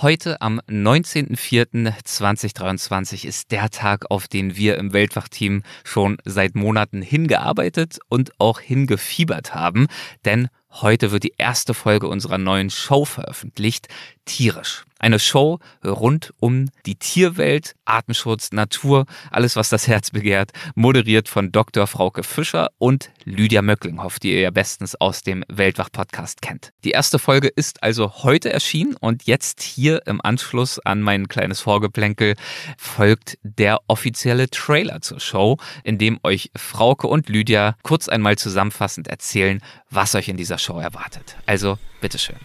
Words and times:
Heute 0.00 0.40
am 0.42 0.60
19.04.2023 0.68 3.26
ist 3.26 3.50
der 3.50 3.68
Tag, 3.68 4.12
auf 4.12 4.28
den 4.28 4.54
wir 4.54 4.78
im 4.78 4.92
Weltwachteam 4.92 5.64
schon 5.82 6.18
seit 6.24 6.54
Monaten 6.54 7.02
hingearbeitet 7.02 7.98
und 8.08 8.30
auch 8.38 8.60
hingefiebert 8.60 9.56
haben, 9.56 9.88
denn 10.24 10.50
heute 10.70 11.10
wird 11.10 11.24
die 11.24 11.34
erste 11.38 11.74
Folge 11.74 12.08
unserer 12.08 12.38
neuen 12.38 12.70
Show 12.70 13.04
veröffentlicht, 13.04 13.88
Tierisch. 14.28 14.84
Eine 15.00 15.20
Show 15.20 15.60
rund 15.84 16.34
um 16.40 16.66
die 16.84 16.96
Tierwelt, 16.96 17.76
Artenschutz, 17.84 18.50
Natur, 18.50 19.06
alles 19.30 19.54
was 19.54 19.68
das 19.68 19.86
Herz 19.86 20.10
begehrt, 20.10 20.50
moderiert 20.74 21.28
von 21.28 21.52
Dr. 21.52 21.86
Frauke 21.86 22.24
Fischer 22.24 22.70
und 22.78 23.10
Lydia 23.24 23.62
Möcklinghoff, 23.62 24.18
die 24.18 24.32
ihr 24.32 24.40
ja 24.40 24.50
bestens 24.50 24.96
aus 24.96 25.22
dem 25.22 25.44
Weltwach-Podcast 25.48 26.42
kennt. 26.42 26.72
Die 26.84 26.90
erste 26.90 27.20
Folge 27.20 27.46
ist 27.46 27.82
also 27.82 28.24
heute 28.24 28.52
erschienen 28.52 28.96
und 28.96 29.22
jetzt 29.24 29.62
hier 29.62 30.04
im 30.06 30.20
Anschluss 30.20 30.80
an 30.80 31.00
mein 31.00 31.28
kleines 31.28 31.60
Vorgeplänkel 31.60 32.34
folgt 32.76 33.38
der 33.42 33.78
offizielle 33.86 34.50
Trailer 34.50 35.00
zur 35.00 35.20
Show, 35.20 35.58
in 35.84 35.98
dem 35.98 36.18
euch 36.24 36.50
Frauke 36.56 37.06
und 37.06 37.28
Lydia 37.28 37.76
kurz 37.82 38.08
einmal 38.08 38.36
zusammenfassend 38.36 39.06
erzählen, 39.06 39.62
was 39.90 40.16
euch 40.16 40.28
in 40.28 40.36
dieser 40.36 40.58
Show 40.58 40.67
erwartet. 40.76 41.36
Also, 41.46 41.78
bitteschön. 42.00 42.36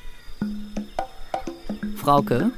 Frauke. 1.97 2.51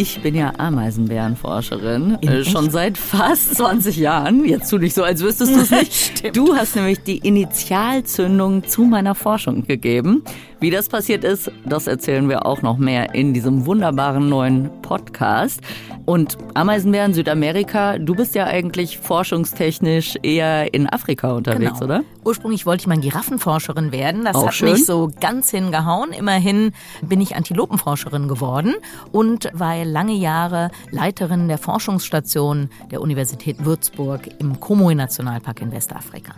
Ich 0.00 0.22
bin 0.22 0.34
ja 0.34 0.54
Ameisenbärenforscherin, 0.56 2.22
äh, 2.22 2.42
schon 2.42 2.70
seit 2.70 2.96
fast 2.96 3.54
20 3.56 3.98
Jahren. 3.98 4.46
Jetzt 4.46 4.70
tu 4.70 4.78
dich 4.78 4.94
so, 4.94 5.04
als 5.04 5.22
wüsstest 5.22 5.54
du 5.54 5.60
es 5.60 5.70
nicht. 5.70 6.34
du 6.36 6.56
hast 6.56 6.74
nämlich 6.74 7.02
die 7.02 7.18
Initialzündung 7.18 8.64
zu 8.64 8.84
meiner 8.84 9.14
Forschung 9.14 9.66
gegeben. 9.66 10.24
Wie 10.58 10.70
das 10.70 10.88
passiert 10.88 11.24
ist, 11.24 11.50
das 11.66 11.86
erzählen 11.86 12.28
wir 12.30 12.46
auch 12.46 12.60
noch 12.62 12.78
mehr 12.78 13.14
in 13.14 13.34
diesem 13.34 13.66
wunderbaren 13.66 14.28
neuen 14.28 14.70
Podcast. 14.82 15.60
Und 16.04 16.36
Ameisenbären 16.54 17.14
Südamerika, 17.14 17.96
du 17.98 18.14
bist 18.14 18.34
ja 18.34 18.44
eigentlich 18.44 18.98
forschungstechnisch 18.98 20.16
eher 20.22 20.74
in 20.74 20.86
Afrika 20.86 21.32
unterwegs, 21.32 21.80
genau. 21.80 21.84
oder? 21.84 22.04
Ursprünglich 22.24 22.66
wollte 22.66 22.82
ich 22.82 22.86
mal 22.88 22.98
Giraffenforscherin 22.98 23.92
werden. 23.92 24.24
Das 24.24 24.34
Auch 24.34 24.48
hat 24.48 24.54
schön. 24.54 24.72
nicht 24.72 24.84
so 24.84 25.10
ganz 25.20 25.50
hingehauen. 25.50 26.12
Immerhin 26.12 26.72
bin 27.00 27.20
ich 27.20 27.36
Antilopenforscherin 27.36 28.28
geworden 28.28 28.74
und 29.12 29.48
war 29.54 29.76
lange 29.90 30.14
Jahre 30.14 30.70
Leiterin 30.90 31.48
der 31.48 31.58
Forschungsstation 31.58 32.70
der 32.90 33.00
Universität 33.00 33.64
Würzburg 33.64 34.28
im 34.38 34.58
Komoe-Nationalpark 34.60 35.60
in 35.60 35.72
Westafrika. 35.72 36.32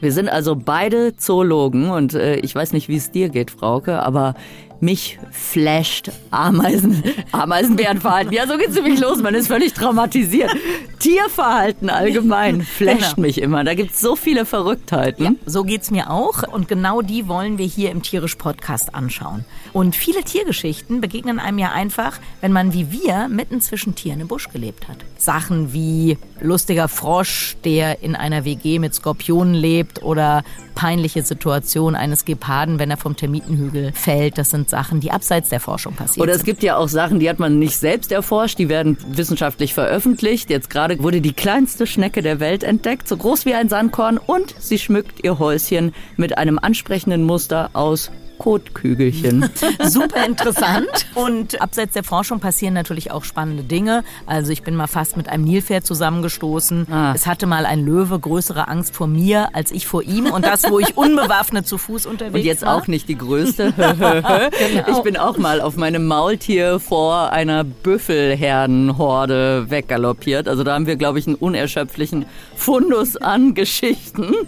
Wir 0.00 0.12
sind 0.12 0.28
also 0.28 0.56
beide 0.56 1.16
Zoologen 1.16 1.90
und 1.90 2.14
äh, 2.14 2.36
ich 2.36 2.54
weiß 2.54 2.72
nicht, 2.72 2.88
wie 2.88 2.96
es 2.96 3.10
dir 3.10 3.28
geht, 3.28 3.50
Frauke, 3.50 4.02
aber 4.02 4.34
mich 4.80 5.18
flasht 5.30 6.10
Ameisen, 6.30 7.02
Ameisenbärenverhalten. 7.32 8.32
Ja, 8.32 8.46
so 8.46 8.58
geht's 8.58 8.74
nämlich 8.74 9.00
los. 9.00 9.22
Man 9.22 9.34
ist 9.34 9.46
völlig 9.46 9.72
traumatisiert. 9.72 10.50
Tierverhalten 10.98 11.88
allgemein 11.90 12.60
flasht 12.62 13.14
Genau. 13.16 13.26
mich 13.26 13.40
immer. 13.40 13.64
Da 13.64 13.74
gibt's 13.74 14.00
so 14.00 14.14
viele 14.16 14.44
Verrücktheiten. 14.44 15.38
So 15.46 15.62
geht's 15.64 15.90
mir 15.90 16.10
auch 16.10 16.42
und 16.52 16.68
genau 16.68 17.00
die 17.02 17.28
wollen 17.28 17.56
wir 17.56 17.66
hier 17.66 17.90
im 17.92 18.02
Tierisch 18.02 18.34
Podcast 18.34 18.94
anschauen. 18.94 19.44
Und 19.72 19.96
viele 19.96 20.22
Tiergeschichten 20.22 21.00
begegnen 21.00 21.38
einem 21.38 21.58
ja 21.58 21.72
einfach, 21.72 22.18
wenn 22.40 22.52
man 22.52 22.72
wie 22.74 22.83
wir 22.90 23.28
mitten 23.28 23.60
zwischen 23.60 23.94
Tieren 23.94 24.20
im 24.20 24.28
Busch 24.28 24.48
gelebt 24.50 24.88
hat. 24.88 24.98
Sachen 25.16 25.72
wie 25.72 26.18
lustiger 26.40 26.88
Frosch, 26.88 27.56
der 27.64 28.02
in 28.02 28.16
einer 28.16 28.44
WG 28.44 28.78
mit 28.78 28.94
Skorpionen 28.94 29.54
lebt 29.54 30.02
oder 30.02 30.44
peinliche 30.74 31.22
Situation 31.22 31.94
eines 31.94 32.24
Geparden, 32.24 32.78
wenn 32.78 32.90
er 32.90 32.96
vom 32.96 33.16
Termitenhügel 33.16 33.92
fällt. 33.92 34.38
Das 34.38 34.50
sind 34.50 34.68
Sachen, 34.68 35.00
die 35.00 35.10
abseits 35.10 35.48
der 35.48 35.60
Forschung 35.60 35.94
passieren. 35.94 36.28
Oder 36.28 36.36
es 36.36 36.44
gibt 36.44 36.62
ja 36.62 36.76
auch 36.76 36.88
Sachen, 36.88 37.20
die 37.20 37.28
hat 37.28 37.38
man 37.38 37.58
nicht 37.58 37.76
selbst 37.76 38.12
erforscht, 38.12 38.58
die 38.58 38.68
werden 38.68 38.96
wissenschaftlich 39.08 39.74
veröffentlicht. 39.74 40.50
Jetzt 40.50 40.70
gerade 40.70 41.02
wurde 41.02 41.20
die 41.20 41.32
kleinste 41.32 41.86
Schnecke 41.86 42.22
der 42.22 42.40
Welt 42.40 42.64
entdeckt, 42.64 43.08
so 43.08 43.16
groß 43.16 43.46
wie 43.46 43.54
ein 43.54 43.68
Sandkorn 43.68 44.18
und 44.18 44.54
sie 44.58 44.78
schmückt 44.78 45.22
ihr 45.24 45.38
Häuschen 45.38 45.94
mit 46.16 46.36
einem 46.38 46.58
ansprechenden 46.58 47.22
Muster 47.22 47.70
aus 47.72 48.10
Kotkügelchen. 48.38 49.48
Super 49.82 50.24
interessant. 50.26 50.88
Und 51.14 51.60
abseits 51.60 51.94
der 51.94 52.04
Forschung 52.04 52.40
passieren 52.40 52.74
natürlich 52.74 53.10
auch 53.10 53.24
spannende 53.24 53.62
Dinge. 53.62 54.04
Also 54.26 54.52
ich 54.52 54.62
bin 54.62 54.74
mal 54.74 54.86
fast 54.86 55.16
mit 55.16 55.28
einem 55.28 55.44
Nilpferd 55.44 55.86
zusammengestoßen. 55.86 56.86
Ah. 56.90 57.12
Es 57.14 57.26
hatte 57.26 57.46
mal 57.46 57.66
ein 57.66 57.84
Löwe 57.84 58.18
größere 58.18 58.68
Angst 58.68 58.94
vor 58.96 59.06
mir 59.06 59.54
als 59.54 59.70
ich 59.70 59.86
vor 59.86 60.02
ihm. 60.02 60.26
Und 60.26 60.44
das, 60.44 60.68
wo 60.68 60.78
ich 60.80 60.96
unbewaffnet 60.96 61.66
zu 61.66 61.78
Fuß 61.78 62.06
unterwegs 62.06 62.34
Und 62.34 62.44
jetzt 62.44 62.62
war. 62.62 62.76
auch 62.76 62.86
nicht 62.86 63.08
die 63.08 63.18
größte. 63.18 63.72
Ich 64.88 64.98
bin 65.02 65.16
auch 65.16 65.38
mal 65.38 65.60
auf 65.60 65.76
meinem 65.76 66.06
Maultier 66.06 66.80
vor 66.80 67.30
einer 67.32 67.64
Büffelherdenhorde 67.64 69.70
weggaloppiert. 69.70 70.48
Also 70.48 70.64
da 70.64 70.74
haben 70.74 70.86
wir, 70.86 70.96
glaube 70.96 71.18
ich, 71.18 71.26
einen 71.26 71.36
unerschöpflichen 71.36 72.26
Fundus 72.56 73.16
an 73.16 73.54
Geschichten. 73.54 74.34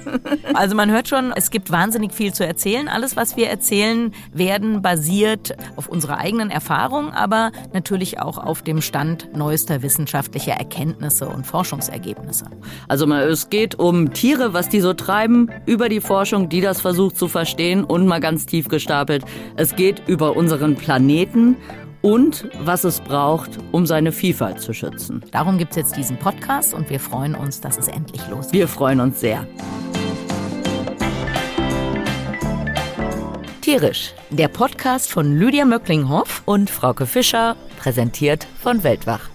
Also 0.54 0.74
man 0.74 0.91
hört 0.91 1.08
schon, 1.08 1.32
es 1.34 1.50
gibt 1.50 1.70
wahnsinnig 1.70 2.12
viel 2.12 2.32
zu 2.32 2.47
erzählen. 2.47 2.88
Alles, 2.88 3.16
was 3.16 3.36
wir 3.36 3.48
erzählen 3.48 3.75
werden, 4.32 4.82
basiert 4.82 5.56
auf 5.76 5.88
unserer 5.88 6.19
eigenen 6.19 6.50
Erfahrung, 6.50 7.10
aber 7.12 7.53
natürlich 7.72 8.20
auch 8.20 8.38
auf 8.38 8.62
dem 8.62 8.81
Stand 8.81 9.37
neuester 9.37 9.82
wissenschaftlicher 9.82 10.53
Erkenntnisse 10.53 11.28
und 11.28 11.47
Forschungsergebnisse. 11.47 12.47
Also 12.88 13.06
mal, 13.06 13.25
es 13.25 13.50
geht 13.50 13.78
um 13.78 14.12
Tiere, 14.12 14.53
was 14.53 14.69
die 14.69 14.81
so 14.81 14.92
treiben, 14.92 15.50
über 15.66 15.88
die 15.88 16.00
Forschung, 16.00 16.48
die 16.48 16.60
das 16.60 16.81
versucht 16.81 17.16
zu 17.16 17.28
verstehen 17.28 17.84
und 17.84 18.06
mal 18.06 18.20
ganz 18.20 18.47
tief 18.47 18.69
gestapelt. 18.69 19.25
Es 19.56 19.76
geht 19.76 20.03
über 20.06 20.36
unseren 20.36 20.76
Planeten 20.76 21.56
und 22.03 22.48
was 22.60 22.84
es 22.84 23.00
braucht, 23.00 23.59
um 23.72 23.84
seine 23.84 24.12
Vielfalt 24.12 24.60
zu 24.60 24.72
schützen. 24.72 25.25
Darum 25.32 25.59
gibt's 25.59 25.76
jetzt 25.76 25.97
diesen 25.97 26.16
Podcast 26.19 26.72
und 26.72 26.88
wir 26.88 27.00
freuen 27.00 27.34
uns, 27.34 27.60
dass 27.60 27.78
es 27.78 27.88
endlich 27.88 28.26
losgeht. 28.28 28.53
Wir 28.53 28.69
freuen 28.69 29.00
uns 29.00 29.20
sehr. 29.20 29.47
Tierisch, 33.66 34.15
der 34.31 34.47
Podcast 34.47 35.10
von 35.10 35.37
Lydia 35.37 35.65
Möcklinghoff 35.65 36.43
Und 36.44 36.71
Frauke 36.71 37.04
Fischer, 37.04 37.56
präsentiert 37.81 38.47
von 38.62 38.84
Weltwach. 38.84 39.28